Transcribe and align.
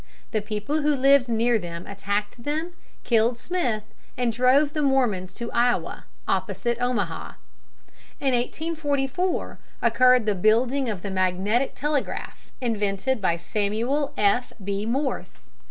The 0.31 0.41
people 0.41 0.81
who 0.81 0.95
lived 0.95 1.29
near 1.29 1.59
them 1.59 1.85
attacked 1.85 2.43
them, 2.43 2.73
killed 3.03 3.37
Smith, 3.37 3.83
and 4.17 4.33
drove 4.33 4.73
the 4.73 4.81
Mormons 4.81 5.31
to 5.35 5.51
Iowa, 5.51 6.05
opposite 6.27 6.81
Omaha. 6.81 7.33
In 8.19 8.33
1844 8.33 9.59
occurred 9.79 10.25
the 10.25 10.33
building 10.33 10.89
of 10.89 11.03
the 11.03 11.11
magnetic 11.11 11.75
telegraph, 11.75 12.51
invented 12.61 13.21
by 13.21 13.35
Samuel 13.37 14.11
F. 14.17 14.51
B. 14.63 14.87
Morse. 14.87 15.51